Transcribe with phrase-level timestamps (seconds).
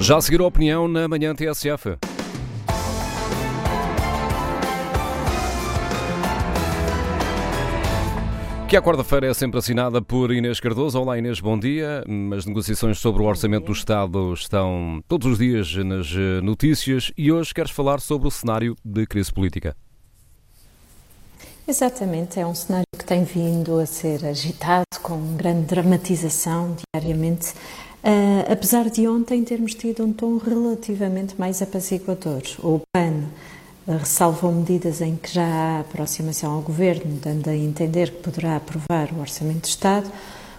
[0.00, 1.98] Já a seguir a opinião na manhã TSF.
[8.66, 10.98] Que a quarta-feira é sempre assinada por Inês Cardoso.
[10.98, 12.02] Olá Inês, bom dia.
[12.34, 17.30] As negociações sobre o Orçamento do Estado estão todos os dias nas eh, notícias e
[17.30, 19.76] hoje queres falar sobre o cenário de crise política.
[21.68, 27.52] Exatamente, é um cenário que tem vindo a ser agitado, com grande dramatização diariamente,
[28.04, 32.42] uh, apesar de ontem termos tido um tom relativamente mais apaziguador.
[32.62, 33.24] O PAN
[33.86, 39.12] ressalvam medidas em que já há aproximação ao governo, dando a entender que poderá aprovar
[39.12, 40.10] o Orçamento de Estado.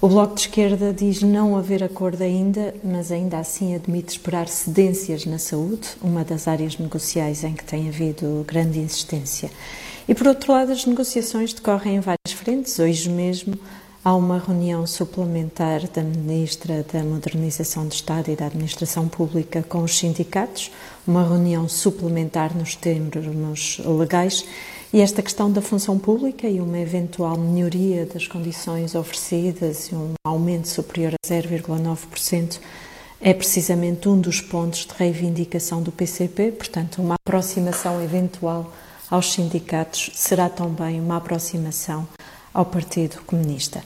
[0.00, 5.24] O Bloco de Esquerda diz não haver acordo ainda, mas ainda assim admite esperar cedências
[5.24, 9.48] na saúde, uma das áreas negociais em que tem havido grande insistência.
[10.08, 12.76] E por outro lado, as negociações decorrem em várias frentes.
[12.80, 13.54] Hoje mesmo
[14.04, 19.82] há uma reunião suplementar da Ministra da Modernização do Estado e da Administração Pública com
[19.82, 20.72] os sindicatos,
[21.06, 24.44] uma reunião suplementar nos termos legais,
[24.92, 30.14] e esta questão da função pública e uma eventual melhoria das condições oferecidas e um
[30.26, 32.58] aumento superior a 0,9%
[33.24, 38.72] é precisamente um dos pontos de reivindicação do PCP, portanto, uma aproximação eventual
[39.08, 42.06] aos sindicatos será também uma aproximação
[42.52, 43.82] ao Partido Comunista.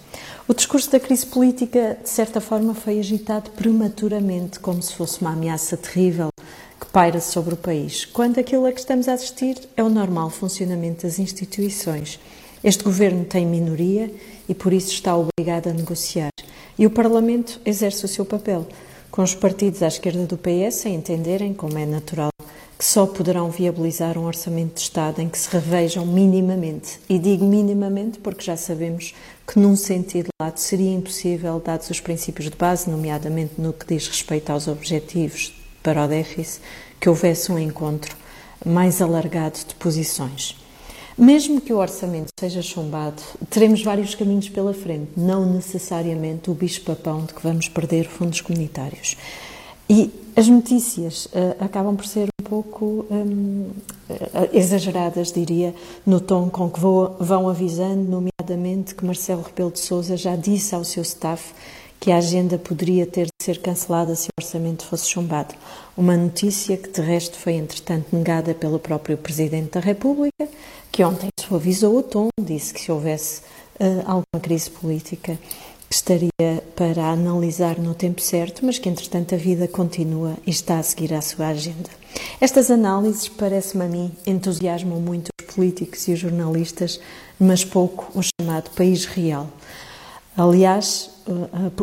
[0.49, 5.33] O discurso da crise política, de certa forma, foi agitado prematuramente, como se fosse uma
[5.33, 6.29] ameaça terrível
[6.81, 10.31] que paira sobre o país, quando aquilo a que estamos a assistir é o normal
[10.31, 12.21] funcionamento das instituições.
[12.63, 14.13] Este governo tem minoria
[14.49, 16.31] e por isso está obrigado a negociar.
[16.79, 18.67] E o Parlamento exerce o seu papel,
[19.11, 22.29] com os partidos à esquerda do PS a entenderem, como é natural,
[22.79, 27.01] que só poderão viabilizar um orçamento de Estado em que se revejam minimamente.
[27.09, 29.15] E digo minimamente porque já sabemos
[29.47, 34.07] que, num sentido lado, seria impossível, dados os princípios de base, nomeadamente no que diz
[34.07, 36.61] respeito aos objetivos para o déficit,
[37.01, 38.15] que houvesse um encontro
[38.65, 40.57] mais alargado de posições.
[41.17, 47.25] Mesmo que o orçamento seja chumbado, teremos vários caminhos pela frente, não necessariamente o bicho-papão
[47.25, 49.17] de que vamos perder fundos comunitários.
[49.89, 53.71] E as notícias uh, acabam por ser pouco um,
[54.09, 55.75] eh, exageradas, diria,
[56.07, 60.75] no tom com que vou, vão avisando, nomeadamente que Marcelo Rebelo de Sousa já disse
[60.75, 61.53] ao seu staff
[61.99, 65.55] que a agenda poderia ter de ser cancelada se o orçamento fosse chumbado.
[65.97, 70.49] Uma notícia que, de resto, foi entretanto negada pelo próprio Presidente da República,
[70.93, 73.41] que ontem suavizou o tom, disse que se houvesse
[73.81, 75.39] uh, alguma crise política
[75.89, 80.79] que estaria para analisar no tempo certo, mas que entretanto a vida continua e está
[80.79, 81.91] a seguir a sua agenda.
[82.41, 87.01] Estas análises, parece-me a mim, entusiasmam muito os políticos e os jornalistas,
[87.39, 89.49] mas pouco o chamado país real.
[90.37, 91.11] Aliás,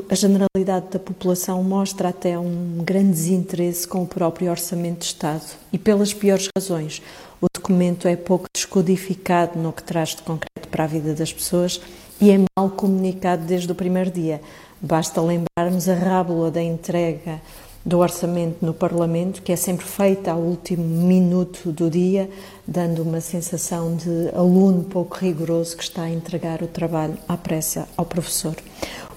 [0.10, 5.44] a generalidade da população mostra até um grande desinteresse com o próprio Orçamento de Estado
[5.72, 7.02] e pelas piores razões.
[7.42, 11.82] O documento é pouco descodificado no que traz de concreto para a vida das pessoas
[12.22, 14.40] e é mal comunicado desde o primeiro dia.
[14.82, 17.42] Basta lembrarmos a rábula da entrega
[17.86, 22.30] do orçamento no Parlamento, que é sempre feita ao último minuto do dia,
[22.66, 27.88] dando uma sensação de aluno pouco rigoroso que está a entregar o trabalho à pressa
[27.98, 28.56] ao professor.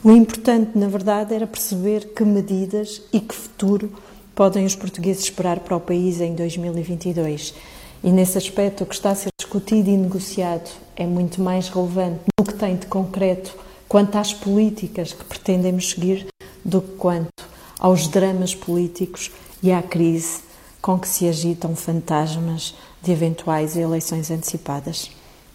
[0.06, 3.92] O importante, na verdade, era perceber que medidas e que futuro
[4.36, 7.52] podem os portugueses esperar para o país em 2022.
[8.04, 12.20] E nesse aspecto, o que está a ser discutido e negociado é muito mais relevante
[12.38, 13.52] no que tem de concreto
[13.88, 16.28] quanto às políticas que pretendemos seguir
[16.64, 17.44] do que quanto
[17.76, 20.38] aos dramas políticos e à crise
[20.80, 25.10] com que se agitam fantasmas de eventuais eleições antecipadas.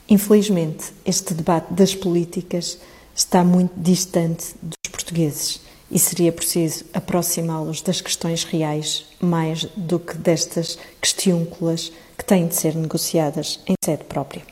[0.09, 2.77] Infelizmente, este debate das políticas
[3.15, 10.17] está muito distante dos portugueses e seria preciso aproximá-los das questões reais mais do que
[10.17, 14.43] destas questiúnculas que têm de ser negociadas em sede própria.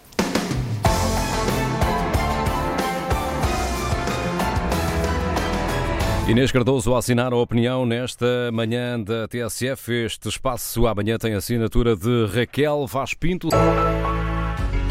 [6.29, 9.91] Inês Cardoso a assinar a opinião nesta manhã da TSF.
[9.91, 13.50] Este espaço amanhã tem assinatura de Raquel Vaz Pinto.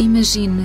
[0.00, 0.64] Imagine,